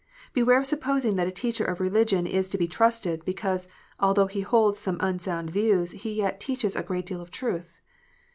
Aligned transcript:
Beware 0.33 0.57
of 0.57 0.65
supposing 0.65 1.15
that 1.17 1.27
a 1.27 1.31
teacher 1.31 1.63
of 1.63 1.79
religion 1.79 2.25
is 2.25 2.49
to 2.49 2.57
be 2.57 2.67
trusted, 2.67 3.23
because, 3.23 3.67
although 3.99 4.25
he 4.25 4.41
holds 4.41 4.79
some 4.79 4.97
unsound 4.99 5.51
views, 5.51 5.91
he 5.91 6.11
yet 6.15 6.39
"teaches 6.39 6.75
a 6.75 6.81
great 6.81 7.05
deal 7.05 7.21
of 7.21 7.29
truth." 7.29 7.79